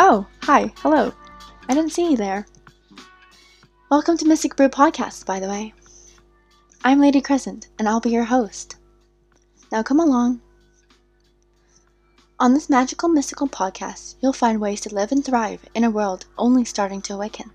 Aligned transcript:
Oh, 0.00 0.26
hi, 0.42 0.72
hello. 0.78 1.12
I 1.68 1.74
didn't 1.74 1.90
see 1.90 2.10
you 2.10 2.16
there. 2.16 2.46
Welcome 3.90 4.18
to 4.18 4.26
Mystic 4.26 4.54
Brew 4.54 4.68
Podcast, 4.68 5.24
by 5.24 5.40
the 5.40 5.48
way. 5.48 5.72
I'm 6.84 7.00
Lady 7.00 7.22
Crescent, 7.22 7.68
and 7.78 7.88
I'll 7.88 8.00
be 8.00 8.10
your 8.10 8.24
host. 8.24 8.76
Now 9.72 9.82
come 9.82 9.98
along. 9.98 10.42
On 12.38 12.52
this 12.52 12.68
magical, 12.68 13.08
mystical 13.08 13.48
podcast, 13.48 14.16
you'll 14.20 14.34
find 14.34 14.60
ways 14.60 14.82
to 14.82 14.94
live 14.94 15.10
and 15.10 15.24
thrive 15.24 15.64
in 15.74 15.84
a 15.84 15.90
world 15.90 16.26
only 16.36 16.66
starting 16.66 17.00
to 17.00 17.14
awaken. 17.14 17.50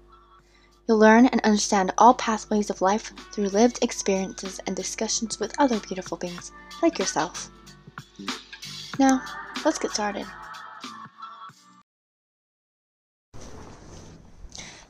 You'll 0.87 0.97
learn 0.97 1.27
and 1.27 1.39
understand 1.41 1.93
all 1.99 2.15
pathways 2.15 2.71
of 2.71 2.81
life 2.81 3.13
through 3.31 3.49
lived 3.49 3.77
experiences 3.83 4.59
and 4.65 4.75
discussions 4.75 5.39
with 5.39 5.53
other 5.59 5.79
beautiful 5.81 6.17
beings 6.17 6.51
like 6.81 6.97
yourself. 6.97 7.51
Now, 8.97 9.21
let's 9.63 9.77
get 9.77 9.91
started. 9.91 10.25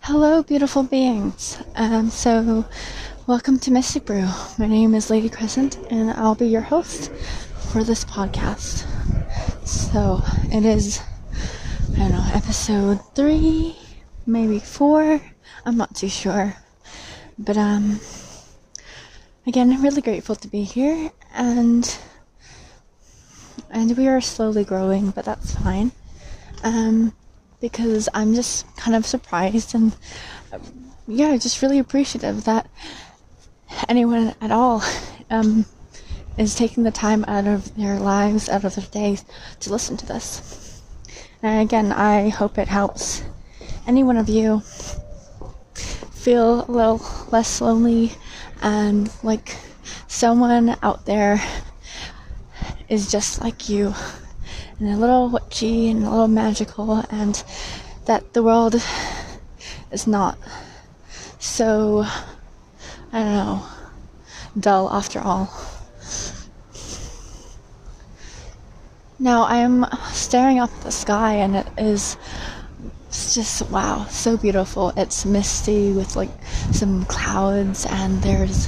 Hello, 0.07 0.43
beautiful 0.43 0.83
beings. 0.83 1.63
Um, 1.77 2.09
so, 2.09 2.65
welcome 3.25 3.57
to 3.59 3.71
Mystic 3.71 4.03
Brew. 4.03 4.27
My 4.57 4.67
name 4.67 4.93
is 4.95 5.09
Lady 5.09 5.29
Crescent, 5.29 5.77
and 5.89 6.11
I'll 6.11 6.35
be 6.35 6.47
your 6.47 6.59
host 6.59 7.09
for 7.71 7.85
this 7.85 8.03
podcast. 8.03 8.83
So, 9.65 10.21
it 10.51 10.65
is, 10.65 10.99
I 11.95 11.99
don't 11.99 12.11
know, 12.11 12.29
episode 12.33 12.99
three, 13.15 13.77
maybe 14.25 14.59
four. 14.59 15.21
I'm 15.65 15.77
not 15.77 15.95
too 15.95 16.09
sure. 16.09 16.53
But, 17.39 17.55
um, 17.55 18.01
again, 19.47 19.71
I'm 19.71 19.81
really 19.81 20.01
grateful 20.01 20.35
to 20.35 20.49
be 20.49 20.63
here, 20.63 21.11
and 21.33 21.97
and 23.69 23.97
we 23.97 24.09
are 24.09 24.19
slowly 24.19 24.65
growing, 24.65 25.11
but 25.11 25.23
that's 25.23 25.55
fine. 25.55 25.93
Um, 26.61 27.13
because 27.63 28.09
I'm 28.13 28.33
just 28.33 28.67
kind 28.75 28.93
of 28.93 29.05
surprised 29.05 29.73
and 29.73 29.95
yeah, 31.07 31.37
just 31.37 31.61
really 31.61 31.79
appreciative 31.79 32.43
that 32.43 32.69
anyone 33.87 34.35
at 34.41 34.51
all 34.51 34.83
um, 35.29 35.65
is 36.37 36.55
taking 36.55 36.83
the 36.83 36.91
time 36.91 37.23
out 37.25 37.47
of 37.47 37.73
their 37.77 37.97
lives, 37.97 38.49
out 38.49 38.65
of 38.65 38.75
their 38.75 38.85
days 38.87 39.23
to 39.61 39.71
listen 39.71 39.95
to 39.95 40.05
this. 40.05 40.81
And 41.41 41.61
again, 41.61 41.93
I 41.93 42.27
hope 42.27 42.57
it 42.57 42.67
helps 42.67 43.23
any 43.87 44.03
one 44.03 44.17
of 44.17 44.27
you 44.27 44.59
feel 46.11 46.65
a 46.65 46.69
little 46.69 47.01
less 47.31 47.61
lonely 47.61 48.11
and 48.61 49.09
like 49.23 49.55
someone 50.09 50.75
out 50.83 51.05
there 51.05 51.41
is 52.89 53.09
just 53.09 53.41
like 53.41 53.69
you 53.69 53.93
and 54.83 54.91
a 54.91 54.97
little 54.97 55.29
witchy 55.29 55.89
and 55.89 56.03
a 56.03 56.09
little 56.09 56.27
magical, 56.27 57.05
and 57.09 57.41
that 58.03 58.33
the 58.33 58.43
world 58.43 58.75
is 59.91 60.05
not 60.05 60.37
so, 61.39 62.03
I 63.13 63.19
don't 63.19 63.33
know, 63.33 63.65
dull 64.59 64.89
after 64.89 65.21
all. 65.21 65.49
Now 69.19 69.43
I 69.43 69.57
am 69.57 69.85
staring 70.11 70.59
up 70.59 70.69
at 70.69 70.81
the 70.81 70.91
sky, 70.91 71.35
and 71.35 71.55
it 71.55 71.67
is 71.77 72.17
just 73.09 73.69
wow, 73.69 74.05
so 74.09 74.35
beautiful. 74.35 74.91
It's 74.97 75.25
misty 75.25 75.93
with 75.93 76.17
like 76.17 76.31
some 76.73 77.05
clouds, 77.05 77.85
and 77.85 78.21
there's 78.21 78.67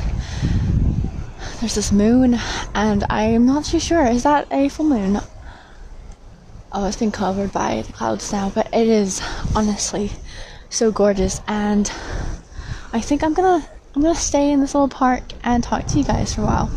there's 1.59 1.75
this 1.75 1.91
moon, 1.91 2.39
and 2.73 3.03
I'm 3.09 3.45
not 3.45 3.65
too 3.65 3.81
sure. 3.81 4.05
Is 4.05 4.23
that 4.23 4.47
a 4.49 4.69
full 4.69 4.85
moon? 4.85 5.19
Oh, 6.75 6.85
it's 6.85 6.97
been 6.97 7.11
covered 7.11 7.53
by 7.53 7.81
the 7.81 7.93
clouds 7.93 8.31
now, 8.33 8.51
but 8.53 8.67
it 8.73 8.87
is 8.87 9.21
honestly 9.55 10.11
so 10.69 10.91
gorgeous. 10.91 11.41
And 11.47 11.89
I 12.91 12.99
think 12.99 13.23
I'm 13.23 13.33
gonna 13.33 13.65
I'm 13.95 14.01
gonna 14.01 14.13
stay 14.13 14.51
in 14.51 14.59
this 14.59 14.75
little 14.75 14.89
park 14.89 15.23
and 15.43 15.63
talk 15.63 15.87
to 15.87 15.97
you 15.97 16.03
guys 16.03 16.35
for 16.35 16.41
a 16.41 16.45
while. 16.45 16.69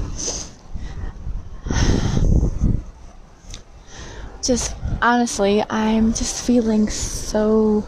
Just 4.43 4.75
honestly, 5.03 5.65
I'm 5.69 6.15
just 6.15 6.47
feeling 6.47 6.89
so. 6.89 7.87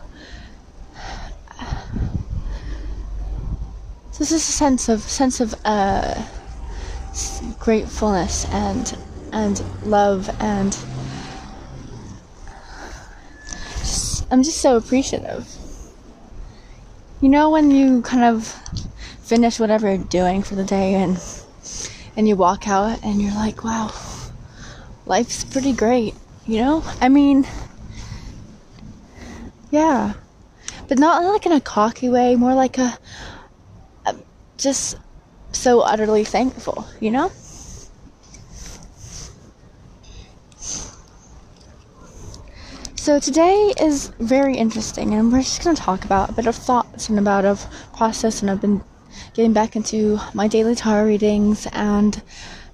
This 4.19 4.33
is 4.33 4.49
a 4.49 4.53
sense 4.53 4.89
of 4.91 5.01
sense 5.01 5.41
of 5.41 5.55
uh, 5.65 6.23
gratefulness 7.61 8.47
and 8.51 8.99
and 9.33 9.63
love 9.87 10.29
and 10.41 10.77
I'm 14.31 14.43
just 14.43 14.59
so 14.59 14.77
appreciative. 14.77 15.49
You 17.21 17.29
know 17.29 17.51
when 17.51 17.71
you 17.71 18.03
kind 18.03 18.25
of 18.25 18.47
finish 19.23 19.59
whatever 19.59 19.89
you're 19.89 20.05
doing 20.05 20.43
for 20.43 20.55
the 20.55 20.65
day 20.65 20.95
and 20.95 21.21
and 22.17 22.29
you 22.29 22.37
walk 22.37 22.69
out 22.69 23.03
and 23.03 23.21
you're 23.21 23.35
like, 23.35 23.65
wow, 23.65 23.93
life's 25.07 25.45
pretty 25.45 25.73
great, 25.73 26.15
you 26.47 26.61
know? 26.61 26.85
I 27.01 27.09
mean, 27.09 27.47
yeah. 29.71 30.15
But 30.89 30.99
not 30.99 31.25
like 31.25 31.47
in 31.47 31.53
a 31.53 31.61
cocky 31.61 32.09
way, 32.09 32.37
more 32.37 32.55
like 32.55 32.79
a, 32.79 32.99
a 34.07 34.17
just 34.57 34.97
so 35.53 35.81
utterly 35.81 36.25
thankful, 36.25 36.87
you 37.01 37.11
know? 37.11 37.31
So 43.01 43.19
today 43.19 43.73
is 43.81 44.09
very 44.19 44.59
interesting, 44.59 45.15
and 45.15 45.33
we're 45.33 45.41
just 45.41 45.65
going 45.65 45.75
to 45.75 45.81
talk 45.81 46.05
about 46.05 46.29
a 46.29 46.33
bit 46.35 46.47
of 46.47 46.55
thoughts 46.55 47.09
and 47.09 47.19
about 47.19 47.47
of 47.47 47.65
process. 47.97 48.43
And 48.43 48.51
I've 48.51 48.61
been 48.61 48.85
getting 49.33 49.55
back 49.55 49.75
into 49.75 50.21
my 50.35 50.49
daily 50.49 50.75
tarot 50.75 51.07
readings 51.07 51.67
and 51.73 52.23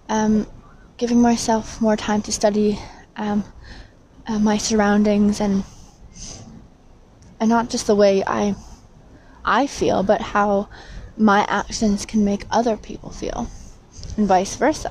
um, 0.08 0.48
giving 0.96 1.22
myself 1.22 1.80
more 1.80 1.96
time 1.96 2.22
to 2.22 2.32
study 2.32 2.76
um, 3.14 3.44
uh, 4.26 4.40
my 4.40 4.58
surroundings 4.58 5.40
and 5.40 5.62
and 7.38 7.48
not 7.48 7.70
just 7.70 7.86
the 7.86 7.94
way 7.94 8.24
I 8.26 8.56
I 9.44 9.68
feel, 9.68 10.02
but 10.02 10.20
how 10.20 10.68
my 11.16 11.46
actions 11.48 12.04
can 12.04 12.24
make 12.24 12.46
other 12.50 12.76
people 12.76 13.10
feel, 13.10 13.48
and 14.16 14.26
vice 14.26 14.56
versa. 14.56 14.90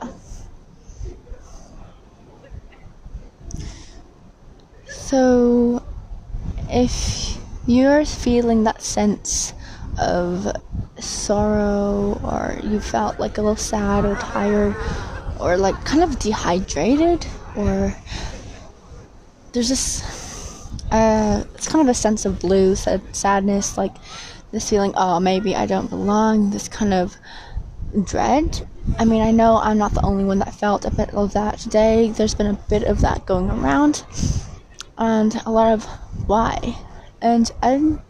So, 5.06 5.84
if 6.68 7.38
you're 7.68 8.06
feeling 8.06 8.64
that 8.64 8.82
sense 8.82 9.54
of 10.00 10.48
sorrow, 10.98 12.20
or 12.24 12.58
you 12.64 12.80
felt 12.80 13.20
like 13.20 13.38
a 13.38 13.44
little 13.44 13.56
sad 13.56 14.04
or 14.04 14.16
tired, 14.16 14.76
or 15.40 15.58
like 15.58 15.76
kind 15.86 16.02
of 16.02 16.18
dehydrated, 16.18 17.24
or 17.56 17.96
there's 19.54 19.70
this, 19.70 20.74
uh, 20.92 21.44
it's 21.54 21.68
kind 21.68 21.88
of 21.88 21.88
a 21.88 21.94
sense 21.94 22.26
of 22.26 22.40
blue, 22.40 22.74
sadness, 22.74 23.78
like 23.78 23.94
this 24.52 24.68
feeling, 24.68 24.92
oh, 24.98 25.20
maybe 25.20 25.56
I 25.56 25.68
don't 25.68 25.88
belong, 25.88 26.50
this 26.50 26.68
kind 26.68 26.96
of 26.96 27.16
dread. 28.06 28.68
I 28.98 29.06
mean, 29.06 29.22
I 29.22 29.30
know 29.30 29.58
I'm 29.58 29.78
not 29.78 29.94
the 29.94 30.02
only 30.02 30.24
one 30.24 30.40
that 30.40 30.56
felt 30.56 30.84
a 30.84 30.90
bit 30.90 31.14
of 31.14 31.34
that 31.34 31.60
today. 31.60 32.10
There's 32.10 32.34
been 32.34 32.48
a 32.48 32.60
bit 32.70 32.86
of 32.86 33.02
that 33.02 33.28
going 33.28 33.52
around 33.52 34.04
and 34.98 35.36
a 35.46 35.52
lot 35.52 35.74
of 35.74 35.86
why. 36.28 36.78
And 37.22 37.52
I'm 37.62 38.02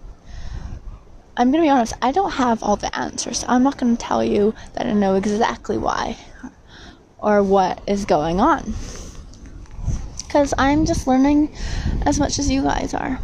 I'm 1.38 1.52
gonna 1.52 1.64
be 1.64 1.70
honest, 1.70 1.94
I 2.02 2.12
don't 2.12 2.32
have 2.32 2.64
all 2.64 2.78
the 2.78 2.96
answers. 2.98 3.44
I'm 3.48 3.64
not 3.64 3.78
gonna 3.78 3.98
tell 3.98 4.24
you 4.24 4.54
that 4.74 4.86
I 4.86 4.94
know 4.94 5.16
exactly 5.16 5.78
why 5.78 6.18
or 7.18 7.44
what 7.44 7.82
is 7.88 8.06
going 8.06 8.40
on. 8.40 8.74
Because 10.20 10.54
I'm 10.58 10.86
just 10.86 11.08
learning 11.08 11.56
as 12.06 12.20
much 12.20 12.40
as 12.40 12.50
you 12.50 12.62
guys 12.64 12.94
are. 12.94 13.20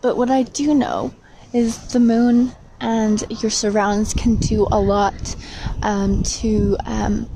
But 0.00 0.16
what 0.16 0.30
I 0.30 0.42
do 0.42 0.74
know 0.74 1.14
is 1.52 1.92
the 1.92 2.00
moon 2.00 2.52
and 2.80 3.24
your 3.42 3.50
surrounds 3.50 4.14
can 4.14 4.36
do 4.36 4.66
a 4.70 4.78
lot 4.78 5.36
um, 5.82 6.22
to 6.22 6.76
um, 6.84 7.28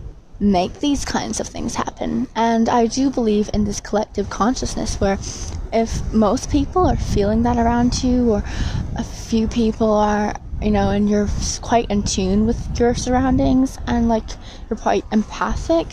make 0.42 0.80
these 0.80 1.04
kinds 1.04 1.38
of 1.38 1.46
things 1.46 1.76
happen. 1.76 2.26
And 2.34 2.68
I 2.68 2.86
do 2.86 3.10
believe 3.10 3.48
in 3.54 3.64
this 3.64 3.80
collective 3.80 4.28
consciousness 4.28 5.00
where 5.00 5.16
if 5.72 6.12
most 6.12 6.50
people 6.50 6.84
are 6.86 6.96
feeling 6.96 7.44
that 7.44 7.56
around 7.56 8.02
you, 8.02 8.32
or 8.32 8.44
a 8.96 9.04
few 9.04 9.46
people 9.46 9.92
are, 9.92 10.34
you 10.60 10.72
know, 10.72 10.90
and 10.90 11.08
you're 11.08 11.28
quite 11.60 11.88
in 11.90 12.02
tune 12.02 12.44
with 12.44 12.78
your 12.78 12.94
surroundings 12.94 13.78
and 13.86 14.08
like 14.08 14.24
you're 14.68 14.76
quite 14.76 15.04
empathic, 15.12 15.86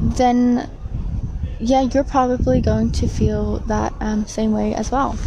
then 0.00 0.70
yeah, 1.58 1.80
you're 1.80 2.04
probably 2.04 2.60
going 2.60 2.92
to 2.92 3.08
feel 3.08 3.60
that 3.60 3.94
um, 4.00 4.26
same 4.26 4.52
way 4.52 4.74
as 4.74 4.90
well. 4.90 5.18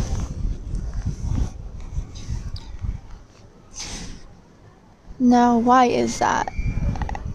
Now, 5.17 5.57
why 5.57 5.85
is 5.85 6.19
that? 6.19 6.53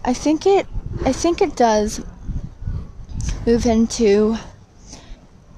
I 0.05 0.13
think 0.13 0.45
it 0.45 0.65
I 1.03 1.11
think 1.11 1.41
it 1.41 1.55
does 1.55 2.03
move 3.45 3.65
into 3.65 4.37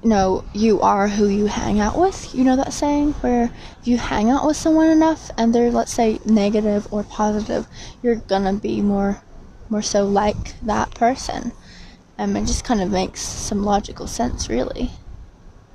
you 0.02 0.10
know, 0.10 0.44
you 0.54 0.80
are 0.80 1.08
who 1.08 1.26
you 1.26 1.46
hang 1.46 1.80
out 1.80 1.98
with. 1.98 2.32
You 2.34 2.44
know 2.44 2.56
that 2.56 2.72
saying 2.72 3.14
where 3.14 3.50
you 3.82 3.98
hang 3.98 4.30
out 4.30 4.46
with 4.46 4.56
someone 4.56 4.88
enough 4.88 5.30
and 5.36 5.54
they're 5.54 5.72
let's 5.72 5.92
say 5.92 6.20
negative 6.24 6.86
or 6.92 7.02
positive, 7.02 7.66
you're 8.02 8.16
gonna 8.16 8.52
be 8.52 8.80
more 8.80 9.20
more 9.68 9.82
so 9.82 10.04
like 10.04 10.58
that 10.60 10.94
person. 10.94 11.52
Um, 12.16 12.36
it 12.36 12.46
just 12.46 12.64
kind 12.64 12.80
of 12.80 12.90
makes 12.90 13.20
some 13.20 13.62
logical 13.62 14.06
sense, 14.06 14.48
really. 14.48 14.90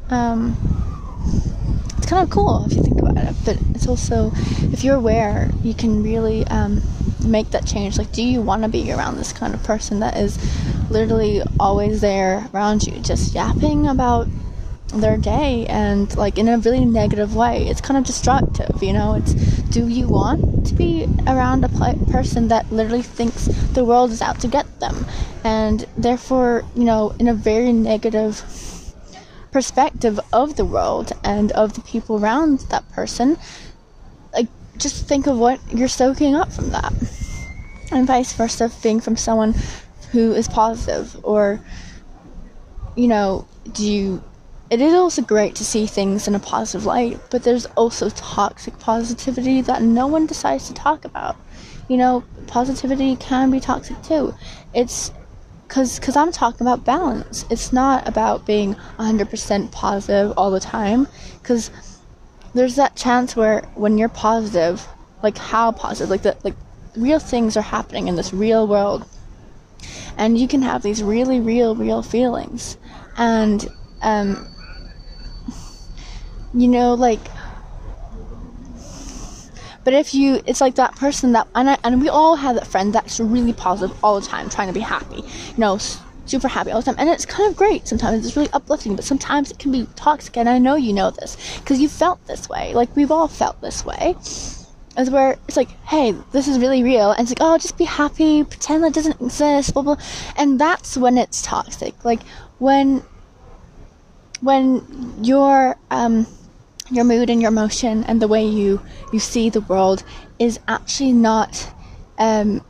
Um, 0.10 0.57
it's 1.98 2.07
kind 2.07 2.24
of 2.24 2.30
cool 2.30 2.65
if 2.65 2.74
you 2.74 2.83
think 2.83 3.00
about 3.00 3.18
it, 3.18 3.36
but 3.45 3.57
it's 3.74 3.88
also, 3.88 4.31
if 4.74 4.83
you're 4.83 4.95
aware, 4.95 5.51
you 5.63 5.74
can 5.74 6.04
really 6.04 6.45
um, 6.48 6.81
make 7.23 7.51
that 7.51 7.65
change. 7.65 7.97
Like, 7.97 8.11
do 8.11 8.23
you 8.23 8.41
want 8.41 8.63
to 8.63 8.69
be 8.69 8.91
around 8.91 9.17
this 9.17 9.33
kind 9.33 9.53
of 9.53 9.63
person 9.63 9.99
that 9.99 10.17
is 10.17 10.37
literally 10.89 11.41
always 11.59 12.01
there 12.01 12.49
around 12.53 12.83
you, 12.83 12.99
just 12.99 13.33
yapping 13.33 13.87
about 13.87 14.27
their 14.93 15.17
day 15.17 15.65
and 15.67 16.15
like 16.15 16.37
in 16.37 16.47
a 16.47 16.57
really 16.57 16.85
negative 16.85 17.35
way? 17.35 17.67
It's 17.67 17.81
kind 17.81 17.97
of 17.97 18.05
destructive, 18.05 18.81
you 18.81 18.93
know? 18.93 19.15
It's 19.15 19.33
do 19.73 19.87
you 19.87 20.07
want 20.07 20.67
to 20.67 20.73
be 20.73 21.07
around 21.27 21.63
a 21.63 21.69
person 22.11 22.47
that 22.49 22.71
literally 22.71 23.01
thinks 23.01 23.45
the 23.73 23.83
world 23.83 24.11
is 24.11 24.21
out 24.21 24.39
to 24.41 24.47
get 24.47 24.79
them 24.79 25.05
and 25.43 25.85
therefore, 25.97 26.63
you 26.75 26.83
know, 26.83 27.15
in 27.19 27.27
a 27.27 27.33
very 27.33 27.73
negative 27.73 28.43
perspective 29.51 30.19
of 30.31 30.55
the 30.55 30.65
world 30.65 31.11
and 31.23 31.51
of 31.53 31.73
the 31.73 31.81
people 31.81 32.17
around 32.17 32.59
that 32.69 32.87
person, 32.91 33.37
just 34.83 35.07
think 35.07 35.27
of 35.27 35.38
what 35.39 35.59
you're 35.74 35.88
soaking 35.88 36.35
up 36.35 36.51
from 36.51 36.69
that. 36.69 36.94
And 37.91 38.06
vice 38.06 38.33
versa, 38.33 38.71
being 38.81 39.00
from 39.00 39.18
someone 39.18 39.56
who 40.12 40.33
is 40.33 40.47
positive 40.47 41.19
or 41.24 41.59
you 42.95 43.07
know, 43.07 43.47
do 43.71 43.83
you 43.83 44.24
it 44.69 44.81
is 44.81 44.94
also 44.94 45.21
great 45.21 45.56
to 45.56 45.65
see 45.65 45.85
things 45.85 46.27
in 46.27 46.33
a 46.33 46.39
positive 46.39 46.85
light, 46.85 47.19
but 47.30 47.44
there's 47.44 47.68
also 47.77 48.09
toxic 48.09 48.80
positivity 48.80 49.62
that 49.62 49.83
no 49.83 50.07
one 50.07 50.25
decides 50.25 50.68
to 50.68 50.74
talk 50.74 51.06
about. 51.06 51.36
You 51.88 51.97
know, 51.97 52.24
positivity 52.47 53.15
can 53.18 53.51
be 53.51 53.59
toxic 53.59 54.01
too. 54.01 54.33
It's 54.74 55.12
because 55.68 56.00
cause 56.00 56.15
I'm 56.15 56.31
talking 56.31 56.62
about 56.62 56.86
balance. 56.86 57.45
It's 57.51 57.71
not 57.71 58.07
about 58.07 58.45
being 58.47 58.75
100% 58.97 59.71
positive 59.71 60.33
all 60.38 60.50
the 60.50 60.59
time. 60.59 61.07
Because 61.41 61.69
there's 62.53 62.75
that 62.75 62.95
chance 62.95 63.35
where 63.35 63.61
when 63.75 63.97
you're 63.97 64.09
positive, 64.09 64.88
like 65.21 65.38
how 65.38 65.71
positive, 65.71 66.09
like 66.09 66.21
the 66.21 66.38
like 66.44 66.55
real 66.95 67.19
things 67.19 67.57
are 67.57 67.61
happening 67.61 68.07
in 68.07 68.15
this 68.15 68.33
real 68.33 68.67
world, 68.67 69.05
and 70.17 70.38
you 70.38 70.47
can 70.47 70.61
have 70.61 70.83
these 70.83 71.03
really 71.03 71.39
real 71.39 71.75
real 71.75 72.03
feelings, 72.03 72.77
and 73.17 73.67
um, 74.01 74.47
you 76.53 76.67
know 76.67 76.94
like 76.94 77.21
but 79.83 79.94
if 79.94 80.13
you, 80.13 80.41
it's 80.45 80.61
like 80.61 80.75
that 80.75 80.95
person 80.95 81.33
that, 81.33 81.47
and, 81.55 81.71
I, 81.71 81.77
and 81.83 82.01
we 82.01 82.09
all 82.09 82.35
have 82.35 82.55
that 82.55 82.67
friend 82.67 82.94
that's 82.94 83.19
really 83.19 83.53
positive 83.53 83.97
all 84.03 84.19
the 84.19 84.25
time, 84.25 84.50
trying 84.50 84.67
to 84.67 84.73
be 84.73 84.79
happy, 84.79 85.17
you 85.17 85.57
know, 85.57 85.77
super 86.25 86.47
happy 86.47 86.71
all 86.71 86.81
the 86.81 86.85
time. 86.85 86.95
And 86.97 87.09
it's 87.09 87.25
kind 87.25 87.49
of 87.49 87.55
great 87.55 87.87
sometimes, 87.87 88.25
it's 88.25 88.35
really 88.35 88.51
uplifting, 88.53 88.95
but 88.95 89.05
sometimes 89.05 89.51
it 89.51 89.59
can 89.59 89.71
be 89.71 89.87
toxic. 89.95 90.37
And 90.37 90.49
I 90.49 90.57
know 90.57 90.75
you 90.75 90.93
know 90.93 91.11
this 91.11 91.37
because 91.59 91.79
you 91.79 91.89
felt 91.89 92.25
this 92.27 92.49
way. 92.49 92.73
Like, 92.73 92.95
we've 92.95 93.11
all 93.11 93.27
felt 93.27 93.61
this 93.61 93.85
way. 93.85 94.15
As 94.95 95.09
where 95.09 95.37
it's 95.47 95.57
like, 95.57 95.69
hey, 95.85 96.11
this 96.31 96.47
is 96.47 96.59
really 96.59 96.83
real. 96.83 97.11
And 97.11 97.21
it's 97.21 97.31
like, 97.31 97.41
oh, 97.41 97.57
just 97.57 97.77
be 97.77 97.85
happy, 97.85 98.43
pretend 98.43 98.83
that 98.83 98.93
doesn't 98.93 99.19
exist, 99.19 99.73
blah, 99.73 99.83
blah. 99.83 99.97
And 100.37 100.59
that's 100.59 100.95
when 100.97 101.17
it's 101.17 101.41
toxic. 101.41 102.05
Like, 102.05 102.21
when, 102.59 103.01
when 104.41 105.15
you're, 105.21 105.75
um, 105.89 106.27
your 106.91 107.05
mood 107.05 107.29
and 107.29 107.41
your 107.41 107.49
emotion 107.49 108.03
and 108.03 108.21
the 108.21 108.27
way 108.27 108.45
you 108.45 108.81
you 109.11 109.19
see 109.19 109.49
the 109.49 109.61
world 109.61 110.03
is 110.37 110.59
actually 110.67 111.13
not 111.13 111.71
um, 112.17 112.63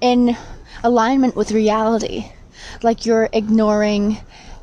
in 0.00 0.36
alignment 0.84 1.36
with 1.36 1.50
reality. 1.50 2.30
Like 2.82 3.06
you're 3.06 3.28
ignoring 3.32 4.18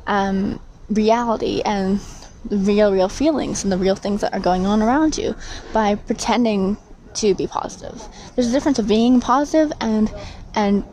um, 0.06 0.60
reality 0.88 1.62
and 1.64 2.00
the 2.44 2.56
real, 2.56 2.92
real 2.92 3.08
feelings 3.08 3.64
and 3.64 3.72
the 3.72 3.78
real 3.78 3.96
things 3.96 4.20
that 4.20 4.32
are 4.32 4.40
going 4.40 4.66
on 4.66 4.82
around 4.82 5.18
you 5.18 5.34
by 5.72 5.94
pretending 5.94 6.76
to 7.14 7.34
be 7.34 7.46
positive. 7.46 8.02
There's 8.34 8.48
a 8.48 8.52
difference 8.52 8.78
of 8.78 8.86
being 8.86 9.20
positive 9.20 9.72
and 9.80 10.12
and 10.54 10.84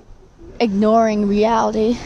ignoring 0.59 1.27
reality 1.27 1.97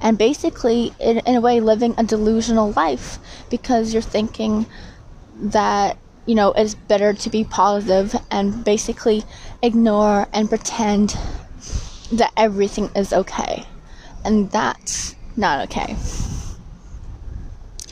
and 0.00 0.16
basically 0.16 0.92
in, 1.00 1.18
in 1.18 1.34
a 1.34 1.40
way 1.40 1.60
living 1.60 1.94
a 1.98 2.04
delusional 2.04 2.72
life 2.72 3.18
because 3.50 3.92
you're 3.92 4.02
thinking 4.02 4.66
that 5.36 5.96
you 6.26 6.34
know 6.34 6.52
it's 6.52 6.74
better 6.74 7.12
to 7.12 7.30
be 7.30 7.44
positive 7.44 8.14
and 8.30 8.64
basically 8.64 9.24
ignore 9.62 10.28
and 10.32 10.48
pretend 10.48 11.16
that 12.12 12.32
everything 12.36 12.90
is 12.94 13.12
okay 13.12 13.64
and 14.28 14.50
that's 14.50 15.16
not 15.36 15.64
okay. 15.64 15.96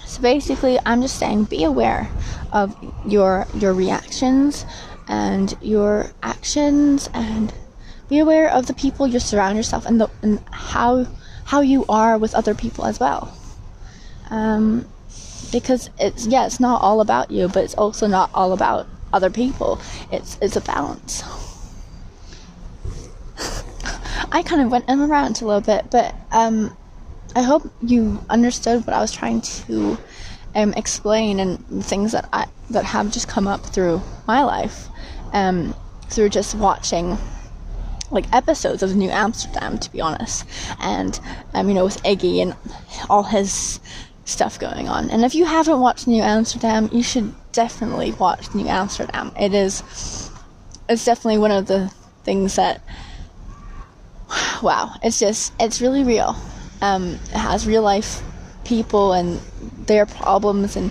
So 0.05 0.23
basically 0.23 0.79
i'm 0.87 1.03
just 1.03 1.19
saying 1.19 1.45
be 1.45 1.65
aware 1.65 2.09
of 2.53 2.75
your 3.07 3.47
your 3.55 3.75
reactions 3.75 4.65
and 5.09 5.55
your 5.61 6.11
actions 6.23 7.11
and 7.13 7.53
be 8.09 8.19
aware 8.19 8.49
of 8.51 8.67
the 8.67 8.75
people 8.75 9.07
you 9.07 9.19
surround 9.19 9.57
yourself 9.57 9.85
and, 9.85 10.01
the, 10.01 10.09
and 10.23 10.41
how 10.53 11.07
how 11.45 11.61
you 11.61 11.85
are 11.89 12.19
with 12.19 12.35
other 12.35 12.55
people 12.55 12.85
as 12.85 12.99
well. 12.99 13.37
Um, 14.31 14.87
because 15.53 15.91
it's 15.99 16.27
yeah 16.27 16.47
it's 16.47 16.61
not 16.61 16.83
all 16.83 17.01
about 17.01 17.31
you 17.31 17.49
but 17.49 17.63
it's 17.65 17.75
also 17.75 18.07
not 18.07 18.31
all 18.35 18.53
about 18.53 18.87
other 19.13 19.31
people. 19.31 19.81
It's 20.13 20.39
it's 20.41 20.57
a 20.57 20.61
balance 20.61 21.23
i 24.33 24.43
kind 24.43 24.63
of 24.63 24.71
went 24.71 24.89
in 24.89 25.01
around 25.01 25.41
a 25.41 25.45
little 25.45 25.61
bit 25.61 25.91
but 25.91 26.15
um 26.33 26.77
i 27.35 27.43
hope 27.43 27.63
you 27.83 28.19
understood 28.31 28.87
what 28.87 28.95
i 28.95 29.01
was 29.01 29.13
trying 29.13 29.41
to 29.41 29.97
um, 30.55 30.73
explain 30.75 31.39
and 31.39 31.85
things 31.85 32.13
that 32.13 32.29
i 32.33 32.47
that 32.71 32.85
have 32.85 33.13
just 33.13 33.29
come 33.29 33.47
up 33.47 33.65
through 33.65 34.01
my 34.27 34.43
life 34.43 34.89
um 35.33 35.75
through 36.09 36.29
just 36.29 36.55
watching 36.55 37.19
like 38.11 38.33
episodes 38.33 38.83
of 38.83 38.95
New 38.95 39.11
Amsterdam, 39.11 39.79
to 39.79 39.91
be 39.91 40.01
honest, 40.01 40.45
and 40.81 41.19
um, 41.55 41.69
you 41.69 41.75
know 41.75 41.85
with 41.85 42.03
Iggy 42.03 42.41
and 42.41 42.55
all 43.11 43.25
his 43.25 43.81
stuff 44.25 44.59
going 44.59 44.89
on. 44.89 45.11
And 45.11 45.25
if 45.25 45.35
you 45.35 45.45
haven't 45.45 45.81
watched 45.81 46.07
New 46.07 46.23
Amsterdam, 46.23 46.89
you 46.93 47.03
should 47.03 47.33
definitely 47.53 48.13
watch 48.13 48.55
New 48.55 48.67
Amsterdam. 48.67 49.33
It 49.39 49.55
is 49.55 50.31
it's 50.89 51.05
definitely 51.05 51.39
one 51.39 51.51
of 51.51 51.67
the 51.67 51.93
things 52.25 52.57
that 52.57 52.81
wow, 54.63 54.95
it's 55.03 55.19
just 55.19 55.53
it's 55.61 55.81
really 55.81 56.05
real. 56.05 56.37
Um, 56.83 57.15
it 57.15 57.31
has 57.31 57.67
real 57.67 57.83
life 57.83 58.23
people 58.65 59.13
and 59.13 59.41
their 59.87 60.07
problems 60.07 60.77
and 60.77 60.91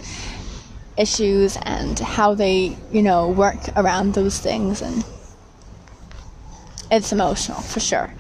issues 0.98 1.58
and 1.64 2.00
how 2.00 2.34
they, 2.34 2.78
you 2.92 3.02
know, 3.02 3.30
work 3.30 3.58
around 3.76 4.14
those 4.14 4.40
things 4.40 4.82
and 4.82 5.04
it's 6.90 7.12
emotional 7.12 7.60
for 7.60 7.80
sure. 7.80 8.14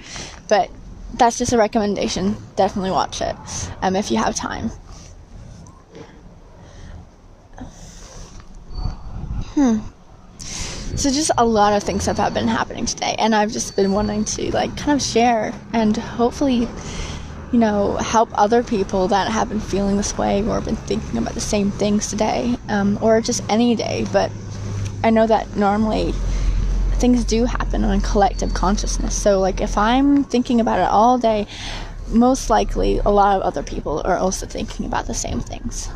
But 0.50 0.69
that's 1.13 1.38
just 1.38 1.53
a 1.53 1.57
recommendation. 1.57 2.36
Definitely 2.55 2.91
watch 2.91 3.22
it 3.22 3.36
um, 3.81 3.95
if 3.95 4.12
you 4.12 4.17
have 4.17 4.36
time. 4.36 4.69
Hmm. 9.55 9.79
So 11.05 11.12
just 11.12 11.29
a 11.38 11.45
lot 11.45 11.74
of 11.74 11.83
things 11.83 12.07
have 12.07 12.33
been 12.33 12.47
happening 12.47 12.88
today, 12.88 13.15
and 13.19 13.35
I've 13.35 13.51
just 13.51 13.75
been 13.75 13.91
wanting 13.91 14.25
to 14.25 14.50
like 14.50 14.75
kind 14.75 14.91
of 14.91 15.05
share 15.05 15.53
and 15.71 15.95
hopefully, 15.95 16.67
you 17.51 17.59
know, 17.59 17.95
help 17.97 18.29
other 18.33 18.63
people 18.63 19.07
that 19.09 19.31
have 19.31 19.50
been 19.50 19.59
feeling 19.59 19.97
this 19.97 20.17
way 20.17 20.43
or 20.47 20.59
been 20.62 20.75
thinking 20.75 21.19
about 21.19 21.35
the 21.35 21.41
same 21.41 21.69
things 21.69 22.09
today, 22.09 22.57
um, 22.69 22.97
or 23.03 23.21
just 23.21 23.43
any 23.50 23.75
day. 23.75 24.07
But 24.12 24.31
I 25.03 25.12
know 25.12 25.27
that 25.27 25.55
normally 25.55 26.13
things 26.93 27.24
do 27.24 27.45
happen 27.45 27.83
on 27.83 28.01
collective 28.01 28.55
consciousness. 28.55 29.13
So 29.13 29.39
like 29.39 29.62
if 29.62 29.77
I'm 29.77 30.24
thinking 30.24 30.59
about 30.59 30.79
it 30.79 30.88
all 30.89 31.19
day, 31.19 31.45
most 32.07 32.50
likely 32.50 32.97
a 32.97 33.12
lot 33.12 33.35
of 33.38 33.43
other 33.43 33.62
people 33.62 34.01
are 34.05 34.17
also 34.17 34.47
thinking 34.47 34.88
about 34.88 35.05
the 35.05 35.13
same 35.13 35.39
things. 35.39 35.88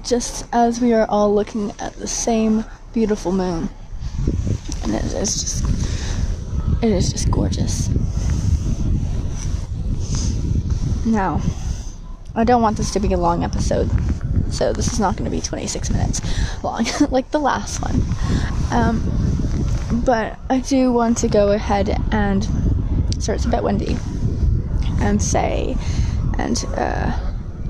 Just 0.00 0.46
as 0.52 0.80
we 0.80 0.94
are 0.94 1.06
all 1.08 1.34
looking 1.34 1.70
at 1.78 1.94
the 1.94 2.06
same 2.06 2.64
beautiful 2.94 3.32
moon. 3.32 3.68
And 4.82 4.94
it 4.94 5.04
is 5.04 5.40
just 5.40 5.64
it 6.82 6.90
is 6.90 7.12
just 7.12 7.30
gorgeous. 7.30 7.88
Now, 11.04 11.40
I 12.34 12.44
don't 12.44 12.62
want 12.62 12.76
this 12.76 12.90
to 12.92 13.00
be 13.00 13.12
a 13.12 13.16
long 13.18 13.44
episode, 13.44 13.90
so 14.50 14.72
this 14.72 14.92
is 14.92 14.98
not 14.98 15.16
going 15.16 15.30
to 15.30 15.30
be 15.30 15.40
26 15.40 15.90
minutes 15.90 16.20
long 16.64 16.86
like 17.10 17.30
the 17.30 17.38
last 17.38 17.82
one. 17.82 18.02
Um, 18.70 19.02
but 20.04 20.38
I 20.48 20.60
do 20.60 20.92
want 20.92 21.18
to 21.18 21.28
go 21.28 21.52
ahead 21.52 22.00
and 22.10 22.44
so 23.18 23.32
it's 23.32 23.44
a 23.44 23.48
bit 23.48 23.62
windy 23.62 23.96
and 25.00 25.22
say 25.22 25.76
and 26.38 26.64
uh, 26.76 27.16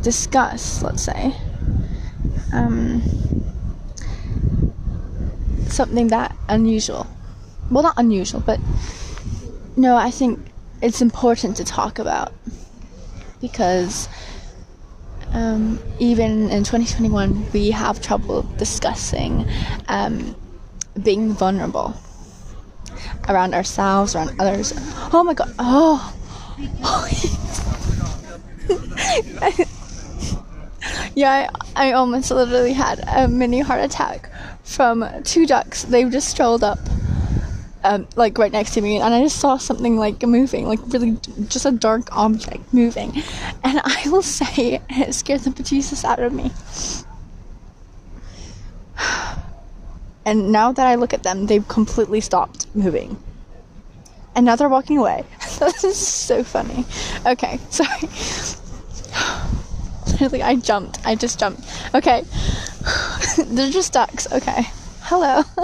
discuss, 0.00 0.82
let's 0.82 1.02
say, 1.02 1.34
um, 2.52 3.02
something 5.68 6.08
that 6.08 6.36
unusual. 6.48 7.06
Well, 7.70 7.82
not 7.82 7.94
unusual, 7.96 8.40
but 8.40 8.60
no, 9.76 9.96
I 9.96 10.10
think 10.10 10.38
it's 10.82 11.00
important 11.00 11.56
to 11.56 11.64
talk 11.64 11.98
about 11.98 12.32
because 13.40 14.08
um, 15.32 15.78
even 15.98 16.50
in 16.50 16.64
2021, 16.64 17.50
we 17.52 17.70
have 17.70 18.02
trouble 18.02 18.42
discussing 18.58 19.48
um, 19.88 20.36
being 21.02 21.32
vulnerable 21.32 21.94
around 23.28 23.54
ourselves, 23.54 24.14
around 24.14 24.38
others. 24.38 24.74
Oh 25.12 25.24
my 25.24 25.34
god! 25.34 25.54
Oh, 25.58 26.14
yeah, 31.14 31.50
I, 31.76 31.88
I 31.88 31.92
almost 31.92 32.30
literally 32.30 32.72
had 32.72 33.02
a 33.06 33.28
mini 33.28 33.60
heart 33.60 33.80
attack 33.80 34.30
from 34.64 35.04
two 35.24 35.46
ducks. 35.46 35.84
They 35.84 36.04
just 36.08 36.28
strolled 36.28 36.64
up 36.64 36.78
um, 37.84 38.06
like 38.16 38.38
right 38.38 38.52
next 38.52 38.74
to 38.74 38.80
me, 38.80 38.98
and 38.98 39.14
I 39.14 39.22
just 39.22 39.38
saw 39.38 39.56
something 39.56 39.96
like 39.96 40.22
moving, 40.22 40.66
like 40.66 40.80
really 40.88 41.18
just 41.48 41.66
a 41.66 41.72
dark 41.72 42.14
object 42.16 42.72
moving, 42.72 43.10
and 43.64 43.80
I 43.84 44.02
will 44.06 44.22
say 44.22 44.80
it 44.90 45.14
scared 45.14 45.40
the 45.40 45.50
bejesus 45.50 46.04
out 46.04 46.20
of 46.20 46.32
me. 46.32 46.50
And 50.24 50.52
now 50.52 50.70
that 50.70 50.86
I 50.86 50.94
look 50.94 51.12
at 51.12 51.24
them, 51.24 51.46
they've 51.46 51.66
completely 51.66 52.20
stopped 52.20 52.68
moving. 52.76 53.20
And 54.36 54.46
now 54.46 54.54
they're 54.54 54.68
walking 54.68 54.98
away. 54.98 55.24
this 55.58 55.82
is 55.82 55.96
so 55.96 56.44
funny. 56.44 56.84
Okay, 57.26 57.58
sorry. 57.70 58.08
Literally, 60.22 60.42
I 60.44 60.54
jumped. 60.54 61.04
I 61.04 61.16
just 61.16 61.40
jumped. 61.40 61.68
Okay. 61.96 62.22
they're 63.46 63.72
just 63.72 63.92
ducks. 63.92 64.30
Okay. 64.30 64.62
Hello. 65.00 65.42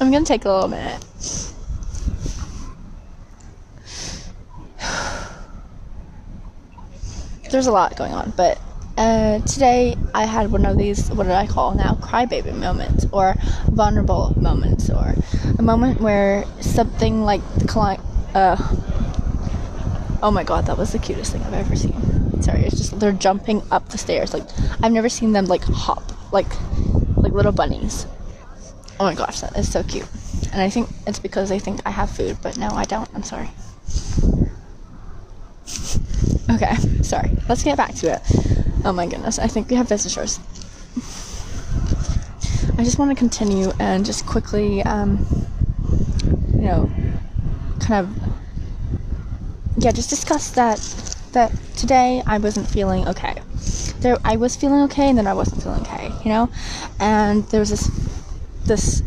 I'm 0.00 0.12
gonna 0.12 0.24
take 0.24 0.44
a 0.44 0.52
little 0.52 0.68
minute. 0.68 1.04
There's 7.50 7.66
a 7.66 7.72
lot 7.72 7.96
going 7.96 8.12
on, 8.12 8.32
but 8.36 8.60
uh, 8.96 9.40
today 9.40 9.96
I 10.14 10.26
had 10.26 10.52
one 10.52 10.64
of 10.64 10.78
these, 10.78 11.10
what 11.10 11.24
did 11.24 11.32
I 11.32 11.48
call 11.48 11.74
now, 11.74 11.98
crybaby 12.00 12.54
moments, 12.54 13.04
or 13.10 13.34
vulnerable 13.70 14.32
moments, 14.40 14.90
or 14.90 15.16
a 15.58 15.62
moment 15.62 16.00
where 16.00 16.44
something 16.60 17.24
like 17.24 17.40
the 17.56 17.66
client, 17.66 18.00
uh, 18.32 18.54
oh 20.26 20.30
my 20.32 20.42
god, 20.42 20.66
that 20.66 20.76
was 20.76 20.90
the 20.90 20.98
cutest 20.98 21.30
thing 21.30 21.40
I've 21.42 21.54
ever 21.54 21.76
seen. 21.76 22.42
Sorry, 22.42 22.62
it's 22.64 22.76
just, 22.76 22.98
they're 22.98 23.12
jumping 23.12 23.62
up 23.70 23.90
the 23.90 23.96
stairs. 23.96 24.34
Like, 24.34 24.42
I've 24.82 24.90
never 24.90 25.08
seen 25.08 25.30
them, 25.30 25.44
like, 25.44 25.62
hop, 25.62 26.02
like, 26.32 26.48
like 27.16 27.32
little 27.32 27.52
bunnies. 27.52 28.08
Oh 28.98 29.04
my 29.04 29.14
gosh, 29.14 29.40
that 29.40 29.56
is 29.56 29.70
so 29.70 29.84
cute. 29.84 30.08
And 30.52 30.60
I 30.60 30.68
think 30.68 30.88
it's 31.06 31.20
because 31.20 31.48
they 31.48 31.60
think 31.60 31.80
I 31.86 31.90
have 31.90 32.10
food, 32.10 32.38
but 32.42 32.58
no, 32.58 32.66
I 32.70 32.84
don't. 32.86 33.08
I'm 33.14 33.22
sorry. 33.22 33.50
Okay, 36.50 36.74
sorry. 37.04 37.30
Let's 37.48 37.62
get 37.62 37.76
back 37.76 37.94
to 37.96 38.14
it. 38.14 38.22
Oh 38.84 38.92
my 38.92 39.06
goodness, 39.06 39.38
I 39.38 39.46
think 39.46 39.70
we 39.70 39.76
have 39.76 39.88
visitors. 39.88 40.40
I 42.78 42.82
just 42.82 42.98
want 42.98 43.12
to 43.12 43.14
continue 43.16 43.70
and 43.78 44.04
just 44.04 44.26
quickly, 44.26 44.82
um, 44.82 45.24
you 46.52 46.62
know, 46.62 46.90
kind 47.78 48.04
of, 48.04 48.25
yeah, 49.86 49.92
just 49.92 50.10
discuss 50.10 50.50
that 50.50 50.80
that 51.30 51.52
today 51.76 52.20
I 52.26 52.38
wasn't 52.38 52.68
feeling 52.68 53.06
okay. 53.06 53.36
There, 54.00 54.16
I 54.24 54.34
was 54.34 54.56
feeling 54.56 54.80
okay, 54.86 55.08
and 55.08 55.16
then 55.16 55.28
I 55.28 55.34
wasn't 55.34 55.62
feeling 55.62 55.80
okay, 55.82 56.10
you 56.24 56.30
know, 56.30 56.50
and 56.98 57.44
there 57.50 57.60
was 57.60 57.70
this 57.70 57.88
this 58.64 59.02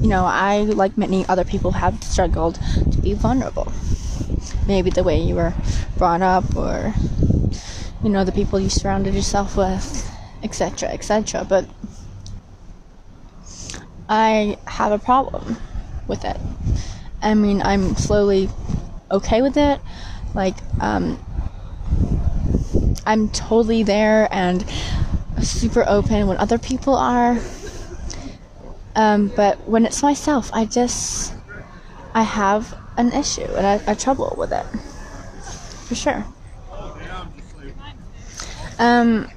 you 0.00 0.06
know 0.06 0.24
i 0.24 0.60
like 0.60 0.96
many 0.96 1.26
other 1.26 1.42
people 1.42 1.72
have 1.72 2.00
struggled 2.04 2.60
to 2.92 2.98
be 2.98 3.12
vulnerable. 3.12 3.72
Maybe 4.68 4.90
the 4.90 5.02
way 5.02 5.20
you 5.20 5.34
were 5.34 5.52
brought 5.96 6.22
up 6.22 6.54
or 6.54 6.94
you 8.04 8.08
know 8.08 8.22
the 8.22 8.30
people 8.30 8.60
you 8.60 8.68
surrounded 8.68 9.14
yourself 9.14 9.56
with 9.56 9.84
etc 10.44 10.90
etc 10.90 11.44
but 11.44 11.66
i 14.08 14.56
have 14.68 14.92
a 14.92 14.98
problem 15.00 15.56
with 16.06 16.24
it. 16.24 16.36
I 17.20 17.34
mean 17.34 17.62
i'm 17.62 17.96
slowly 17.96 18.48
okay 19.10 19.42
with 19.42 19.56
it. 19.56 19.80
Like 20.34 20.56
um 20.80 21.18
i'm 23.06 23.28
totally 23.30 23.82
there 23.82 24.28
and 24.30 24.64
super 25.42 25.84
open 25.88 26.26
when 26.26 26.36
other 26.38 26.58
people 26.58 26.94
are. 26.94 27.38
Um, 28.96 29.28
but 29.36 29.68
when 29.68 29.86
it's 29.86 30.02
myself, 30.02 30.50
I 30.52 30.64
just 30.64 31.32
I 32.14 32.22
have 32.22 32.76
an 32.96 33.12
issue 33.12 33.42
and 33.42 33.66
I, 33.66 33.80
I 33.86 33.94
trouble 33.94 34.34
with 34.36 34.52
it. 34.52 34.66
For 35.86 35.94
sure. 35.94 36.24
Um, 38.78 39.30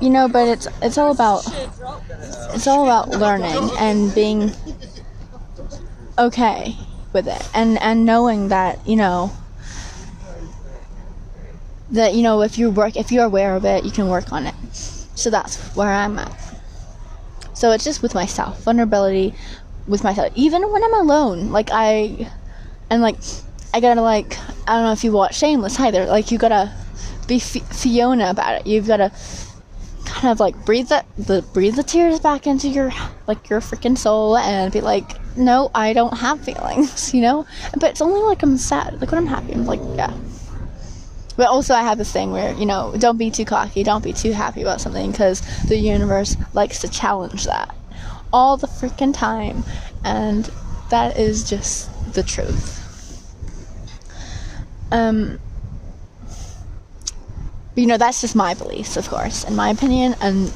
you 0.00 0.10
know, 0.10 0.28
but 0.28 0.48
it's 0.48 0.68
it's 0.82 0.98
all 0.98 1.10
about 1.10 1.44
it's 2.54 2.66
all 2.66 2.84
about 2.84 3.08
learning 3.10 3.70
and 3.78 4.14
being 4.14 4.52
okay 6.18 6.76
with 7.12 7.26
it 7.26 7.48
and 7.54 7.80
and 7.82 8.04
knowing 8.04 8.48
that 8.48 8.86
you 8.86 8.96
know 8.96 9.32
that 11.90 12.14
you 12.14 12.22
know 12.22 12.42
if 12.42 12.56
you 12.58 12.70
work 12.70 12.96
if 12.96 13.10
you're 13.10 13.24
aware 13.24 13.56
of 13.56 13.64
it 13.64 13.84
you 13.84 13.90
can 13.90 14.08
work 14.08 14.32
on 14.32 14.46
it 14.46 14.54
so 14.72 15.28
that's 15.28 15.56
where 15.74 15.92
i'm 15.92 16.18
at 16.18 16.50
so 17.60 17.72
it's 17.72 17.84
just 17.84 18.00
with 18.00 18.14
myself, 18.14 18.62
vulnerability 18.62 19.34
with 19.86 20.02
myself. 20.02 20.32
Even 20.34 20.72
when 20.72 20.82
I'm 20.82 20.94
alone, 20.94 21.50
like 21.50 21.68
I, 21.70 22.26
and 22.88 23.02
like 23.02 23.16
I 23.74 23.80
gotta 23.80 24.00
like 24.00 24.38
I 24.66 24.76
don't 24.76 24.84
know 24.84 24.92
if 24.92 25.04
you 25.04 25.12
watch 25.12 25.36
Shameless 25.36 25.78
either. 25.78 26.06
Like 26.06 26.30
you 26.32 26.38
gotta 26.38 26.72
be 27.26 27.36
F- 27.36 27.68
Fiona 27.70 28.30
about 28.30 28.62
it. 28.62 28.66
You've 28.66 28.86
gotta 28.86 29.12
kind 30.20 30.32
of 30.32 30.38
like 30.38 30.66
breathe 30.66 30.88
that 30.88 31.06
the 31.16 31.42
breathe 31.54 31.76
the 31.76 31.82
tears 31.82 32.20
back 32.20 32.46
into 32.46 32.68
your 32.68 32.92
like 33.26 33.48
your 33.48 33.60
freaking 33.60 33.96
soul 33.96 34.36
and 34.36 34.70
be 34.70 34.82
like, 34.82 35.16
no, 35.36 35.70
I 35.74 35.94
don't 35.94 36.16
have 36.18 36.40
feelings, 36.40 37.14
you 37.14 37.22
know. 37.22 37.46
But 37.72 37.90
it's 37.90 38.02
only 38.02 38.20
like 38.20 38.42
I'm 38.42 38.58
sad. 38.58 39.00
Like 39.00 39.10
when 39.10 39.18
I'm 39.18 39.26
happy, 39.26 39.52
I'm 39.52 39.66
like, 39.66 39.80
yeah. 39.94 40.14
But 41.36 41.48
also, 41.48 41.72
I 41.72 41.82
have 41.82 41.96
this 41.96 42.12
thing 42.12 42.32
where, 42.32 42.52
you 42.54 42.66
know, 42.66 42.94
don't 42.98 43.16
be 43.16 43.30
too 43.30 43.46
cocky, 43.46 43.82
don't 43.82 44.04
be 44.04 44.12
too 44.12 44.32
happy 44.32 44.60
about 44.60 44.80
something 44.80 45.10
because 45.10 45.40
the 45.68 45.76
universe 45.76 46.36
likes 46.52 46.80
to 46.80 46.88
challenge 46.88 47.44
that 47.44 47.74
all 48.30 48.58
the 48.58 48.66
freaking 48.66 49.14
time. 49.14 49.64
And 50.04 50.50
that 50.90 51.18
is 51.18 51.48
just 51.48 51.88
the 52.12 52.22
truth. 52.22 52.76
Um, 54.92 55.38
you 57.80 57.86
know, 57.86 57.96
that's 57.96 58.20
just 58.20 58.36
my 58.36 58.52
beliefs, 58.52 58.98
of 58.98 59.08
course, 59.08 59.42
in 59.44 59.56
my 59.56 59.70
opinion, 59.70 60.14
and 60.20 60.52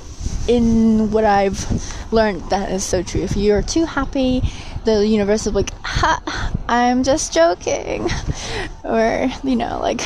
in 0.47 1.11
what 1.11 1.25
I've 1.25 1.59
learned, 2.13 2.43
that 2.51 2.71
is 2.71 2.85
so 2.85 3.03
true. 3.03 3.23
If 3.23 3.35
you're 3.35 3.63
too 3.63 3.87
happy, 3.87 4.43
the 4.85 5.07
universe 5.07 5.47
be 5.47 5.53
like, 5.53 5.71
ha, 5.83 6.53
I'm 6.69 7.03
just 7.03 7.33
joking. 7.33 8.11
or, 8.85 9.31
you 9.43 9.57
know, 9.57 9.81
like, 9.81 10.03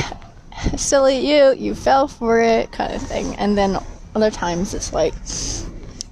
silly 0.77 1.19
you, 1.29 1.53
you 1.57 1.75
fell 1.75 2.07
for 2.07 2.39
it, 2.39 2.71
kind 2.71 2.93
of 2.93 3.01
thing. 3.01 3.35
And 3.35 3.57
then 3.57 3.77
other 4.15 4.31
times 4.31 4.73
it's 4.73 4.93
like, 4.93 5.13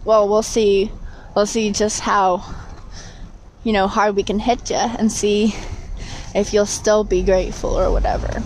well, 0.04 0.28
we'll 0.28 0.44
see, 0.44 0.92
we'll 1.38 1.46
see 1.46 1.72
just 1.72 2.02
how, 2.02 2.44
you 3.64 3.72
know, 3.72 3.88
hard 3.88 4.18
we 4.18 4.24
can 4.24 4.40
hit 4.40 4.70
you 4.70 4.76
and 4.76 5.10
see 5.10 5.56
if 6.36 6.54
you'll 6.54 6.66
still 6.66 7.06
be 7.06 7.24
grateful 7.24 7.80
or 7.80 7.94
whatever. 7.94 8.44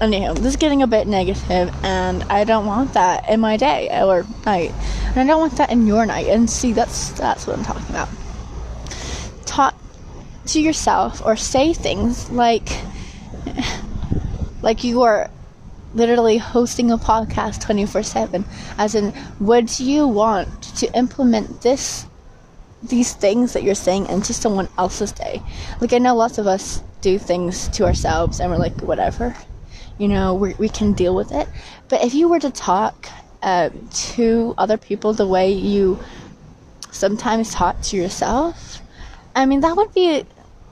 Anyhow, 0.00 0.34
this 0.34 0.46
is 0.46 0.56
getting 0.56 0.82
a 0.82 0.86
bit 0.86 1.06
negative, 1.06 1.74
and 1.82 2.22
I 2.24 2.44
don't 2.44 2.66
want 2.66 2.92
that 2.94 3.30
in 3.30 3.40
my 3.40 3.56
day 3.56 3.88
or 4.02 4.26
night, 4.44 4.72
and 5.06 5.18
I 5.18 5.24
don't 5.24 5.40
want 5.40 5.56
that 5.56 5.70
in 5.70 5.86
your 5.86 6.04
night. 6.04 6.26
And 6.26 6.50
see, 6.50 6.74
that's 6.74 7.10
that's 7.12 7.46
what 7.46 7.56
I'm 7.56 7.64
talking 7.64 7.88
about. 7.88 8.08
Talk 9.46 9.74
to 10.46 10.60
yourself 10.60 11.24
or 11.24 11.36
say 11.36 11.72
things 11.72 12.30
like 12.30 12.68
like 14.62 14.84
you 14.84 15.02
are 15.02 15.30
literally 15.94 16.38
hosting 16.38 16.90
a 16.90 16.98
podcast 16.98 17.64
24/7 17.64 18.44
as 18.78 18.94
in 18.94 19.12
would 19.40 19.80
you 19.80 20.06
want 20.06 20.62
to 20.62 20.86
implement 20.96 21.62
this 21.62 22.06
these 22.82 23.12
things 23.12 23.54
that 23.54 23.62
you're 23.62 23.74
saying 23.74 24.06
into 24.06 24.32
someone 24.32 24.68
else's 24.78 25.10
day 25.10 25.42
like 25.80 25.92
i 25.92 25.98
know 25.98 26.14
lots 26.14 26.38
of 26.38 26.46
us 26.46 26.82
do 27.00 27.18
things 27.18 27.68
to 27.68 27.84
ourselves 27.84 28.40
and 28.40 28.50
we're 28.50 28.58
like 28.58 28.78
whatever 28.82 29.34
you 29.98 30.08
know 30.08 30.34
we 30.34 30.54
we 30.54 30.68
can 30.68 30.92
deal 30.92 31.14
with 31.14 31.32
it. 31.32 31.48
But 31.88 32.04
if 32.04 32.14
you 32.14 32.28
were 32.28 32.40
to 32.40 32.50
talk 32.50 33.08
uh, 33.42 33.70
to 33.92 34.54
other 34.58 34.76
people 34.76 35.12
the 35.12 35.26
way 35.26 35.52
you 35.52 35.98
sometimes 36.90 37.52
talk 37.52 37.78
to 37.82 37.94
yourself 37.94 38.80
i 39.34 39.44
mean 39.44 39.60
that 39.60 39.76
would 39.76 39.92
be 39.92 40.24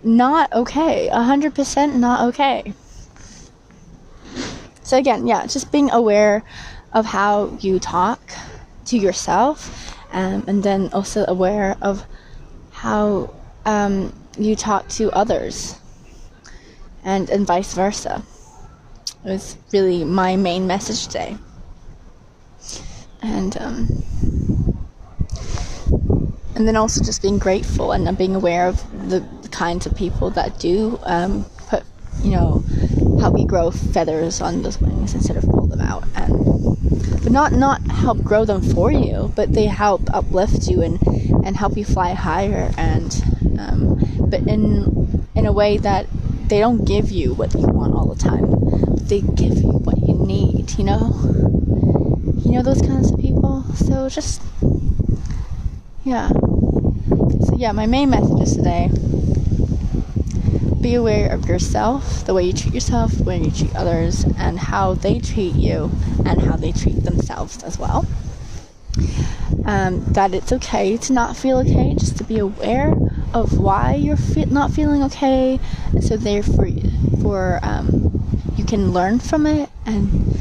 not 0.04 0.52
okay. 0.52 1.08
100% 1.10 1.94
not 1.96 2.28
okay. 2.28 2.72
So 4.82 4.98
again, 4.98 5.26
yeah, 5.26 5.46
just 5.46 5.72
being 5.72 5.90
aware 5.90 6.44
of 6.92 7.06
how 7.06 7.56
you 7.60 7.78
talk 7.78 8.20
to 8.86 8.98
yourself, 8.98 9.96
um, 10.12 10.44
and 10.46 10.62
then 10.62 10.90
also 10.92 11.24
aware 11.26 11.76
of 11.80 12.04
how 12.70 13.34
um, 13.64 14.12
you 14.38 14.54
talk 14.54 14.88
to 14.90 15.10
others, 15.12 15.76
and 17.02 17.30
and 17.30 17.46
vice 17.46 17.72
versa. 17.72 18.22
It 19.24 19.30
was 19.30 19.56
really 19.72 20.04
my 20.04 20.36
main 20.36 20.66
message 20.66 21.06
today, 21.06 21.36
and 23.22 23.56
um, 23.56 24.04
and 26.54 26.68
then 26.68 26.76
also 26.76 27.02
just 27.02 27.22
being 27.22 27.38
grateful 27.38 27.92
and 27.92 28.16
being 28.18 28.34
aware 28.34 28.66
of 28.66 29.08
the, 29.08 29.26
kinds 29.50 29.86
of 29.86 29.94
people 29.94 30.30
that 30.30 30.58
do 30.58 30.98
um, 31.04 31.44
put 31.68 31.84
you 32.24 32.32
know 32.32 32.64
help 33.20 33.38
you 33.38 33.46
grow 33.46 33.70
feathers 33.70 34.40
on 34.40 34.62
those 34.62 34.80
wings 34.80 35.14
instead 35.14 35.36
of 35.36 35.44
pull 35.44 35.68
them 35.68 35.80
out 35.80 36.02
and 36.16 36.76
but 37.22 37.30
not 37.30 37.52
not 37.52 37.80
help 37.82 38.20
grow 38.24 38.44
them 38.44 38.60
for 38.60 38.90
you 38.90 39.32
but 39.36 39.52
they 39.52 39.66
help 39.66 40.02
uplift 40.12 40.66
you 40.66 40.82
and 40.82 41.00
and 41.46 41.56
help 41.56 41.76
you 41.76 41.84
fly 41.84 42.14
higher 42.14 42.72
and 42.76 43.22
um, 43.60 43.94
but 44.28 44.40
in 44.48 45.24
in 45.36 45.46
a 45.46 45.52
way 45.52 45.78
that 45.78 46.08
they 46.48 46.58
don't 46.58 46.84
give 46.84 47.12
you 47.12 47.32
what 47.32 47.54
you 47.54 47.68
want 47.68 47.94
all 47.94 48.12
the 48.12 48.20
time 48.20 48.63
they 49.08 49.20
give 49.20 49.58
you 49.58 49.70
what 49.84 49.98
you 49.98 50.14
need 50.14 50.76
you 50.78 50.84
know? 50.84 51.12
You 52.44 52.52
know 52.52 52.62
those 52.62 52.82
kinds 52.82 53.10
of 53.10 53.20
people? 53.20 53.64
So 53.74 54.08
just 54.08 54.42
yeah. 56.04 56.28
So 56.28 57.56
yeah 57.56 57.72
my 57.72 57.86
main 57.86 58.10
message 58.10 58.40
is 58.40 58.56
today 58.56 58.90
be 60.84 60.94
aware 60.94 61.32
of 61.32 61.46
yourself, 61.48 62.26
the 62.26 62.34
way 62.34 62.42
you 62.42 62.52
treat 62.52 62.74
yourself, 62.74 63.18
way 63.20 63.40
you 63.40 63.50
treat 63.50 63.74
others, 63.74 64.24
and 64.36 64.58
how 64.58 64.92
they 64.92 65.18
treat 65.18 65.54
you 65.54 65.90
and 66.26 66.42
how 66.42 66.56
they 66.56 66.72
treat 66.72 67.02
themselves 67.04 67.62
as 67.62 67.78
well. 67.78 68.04
Um, 69.64 70.04
that 70.12 70.34
it's 70.34 70.52
okay 70.52 70.98
to 70.98 71.12
not 71.14 71.38
feel 71.38 71.56
okay, 71.60 71.94
just 71.94 72.18
to 72.18 72.24
be 72.24 72.38
aware 72.38 72.92
of 73.32 73.58
why 73.58 73.94
you're 73.94 74.18
fe- 74.18 74.44
not 74.44 74.72
feeling 74.72 75.02
okay, 75.04 75.58
so 76.02 76.18
therefore, 76.18 76.68
for 77.22 77.60
um, 77.62 78.23
can 78.74 78.92
learn 78.92 79.20
from 79.20 79.46
it 79.46 79.70
and 79.86 80.36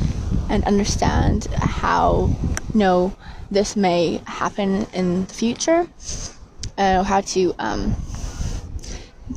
and 0.49 0.63
understand 0.63 1.45
how 1.53 2.35
you 2.73 2.79
know 2.79 3.15
this 3.51 3.75
may 3.75 4.19
happen 4.25 4.87
in 4.91 5.25
the 5.27 5.33
future, 5.33 5.87
uh, 6.79 7.03
how 7.03 7.21
to 7.21 7.53
um, 7.59 7.95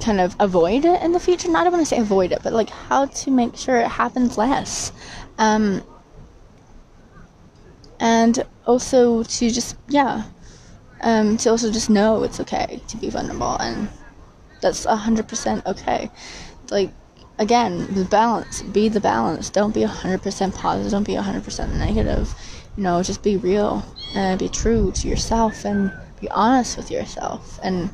kind 0.01 0.19
of 0.19 0.35
avoid 0.41 0.87
it 0.87 1.03
in 1.03 1.13
the 1.13 1.21
future. 1.21 1.51
Not 1.51 1.67
I 1.67 1.71
want 1.71 1.83
to 1.83 1.87
say 1.87 1.99
avoid 1.99 2.33
it, 2.33 2.41
but 2.43 2.55
like 2.55 2.71
how 2.71 3.05
to 3.05 3.31
make 3.31 3.55
sure 3.57 3.77
it 3.77 3.89
happens 3.89 4.39
less. 4.39 4.93
Um, 5.37 5.83
and 8.01 8.43
also 8.67 9.25
to 9.25 9.51
just 9.51 9.77
yeah, 9.89 10.23
um, 11.03 11.37
to 11.37 11.51
also 11.51 11.71
just 11.71 11.91
know 11.91 12.23
it's 12.23 12.41
okay 12.41 12.81
to 12.89 12.97
be 12.97 13.11
vulnerable 13.11 13.57
and 13.59 13.91
that's 14.63 14.87
hundred 14.87 15.29
percent 15.29 15.67
okay. 15.67 16.11
Like 16.71 16.91
again, 17.39 17.87
the 17.95 18.05
balance. 18.05 18.63
Be 18.63 18.89
the 18.89 19.01
balance. 19.01 19.51
Don't 19.51 19.75
be 19.75 19.83
hundred 19.83 20.23
percent 20.23 20.55
positive. 20.55 20.91
Don't 20.93 21.07
be 21.07 21.15
hundred 21.15 21.45
percent 21.45 21.75
negative. 21.75 22.35
You 22.77 22.83
know, 22.83 23.03
just 23.03 23.23
be 23.23 23.37
real 23.37 23.85
and 24.15 24.39
be 24.39 24.49
true 24.49 24.93
to 24.93 25.09
yourself 25.09 25.65
and 25.65 25.93
be 26.21 26.29
honest 26.31 26.77
with 26.77 26.91
yourself 26.91 27.59
and 27.63 27.91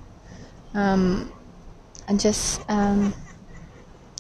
um, 0.75 1.33
and 2.09 2.21
just 2.21 2.61
um, 2.69 3.15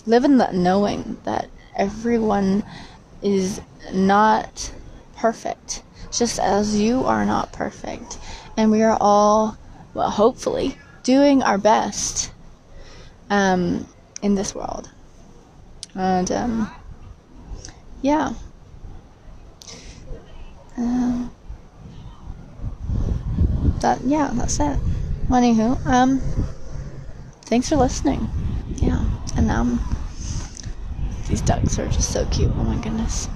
live 0.06 0.24
in 0.24 0.38
that 0.38 0.54
knowing 0.54 1.18
that 1.24 1.48
everyone 1.76 2.64
is 3.22 3.60
not 3.92 4.72
perfect, 5.16 5.82
just 6.10 6.38
as 6.38 6.78
you 6.78 7.04
are 7.04 7.24
not 7.24 7.52
perfect. 7.52 8.18
And 8.56 8.70
we 8.70 8.82
are 8.82 8.98
all, 9.00 9.56
well, 9.94 10.10
hopefully, 10.10 10.76
doing 11.02 11.42
our 11.42 11.58
best 11.58 12.32
um, 13.30 13.86
in 14.20 14.34
this 14.34 14.54
world. 14.54 14.90
And 15.94 16.30
um, 16.32 16.70
yeah. 18.00 18.32
Um, 20.76 21.30
that 23.80 24.00
yeah, 24.04 24.30
that's 24.32 24.58
it. 24.60 24.78
Anywho, 25.28 25.84
um, 25.86 26.20
thanks 27.42 27.68
for 27.68 27.76
listening. 27.76 28.28
Yeah, 28.76 29.04
and 29.36 29.50
um, 29.50 29.80
these 31.28 31.40
ducks 31.40 31.78
are 31.78 31.88
just 31.88 32.12
so 32.12 32.26
cute. 32.26 32.50
Oh 32.56 32.64
my 32.64 32.76
goodness. 32.82 33.28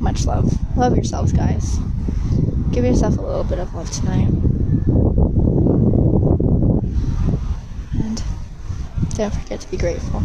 Much 0.00 0.24
love. 0.26 0.76
Love 0.76 0.94
yourselves, 0.94 1.32
guys. 1.32 1.78
Give 2.70 2.84
yourself 2.84 3.18
a 3.18 3.20
little 3.20 3.44
bit 3.44 3.58
of 3.58 3.74
love 3.74 3.90
tonight. 3.90 4.28
And 7.94 8.22
don't 9.18 9.34
forget 9.34 9.60
to 9.60 9.70
be 9.70 9.76
grateful. 9.76 10.22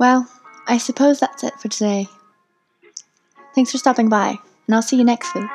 Well, 0.00 0.28
I 0.66 0.78
suppose 0.78 1.20
that's 1.20 1.44
it 1.44 1.54
for 1.60 1.68
today. 1.68 2.08
Thanks 3.54 3.70
for 3.70 3.78
stopping 3.78 4.08
by, 4.08 4.38
and 4.66 4.74
I'll 4.74 4.82
see 4.82 4.96
you 4.96 5.04
next 5.04 5.34
week. 5.34 5.50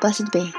Blessed 0.00 0.30
be. 0.32 0.52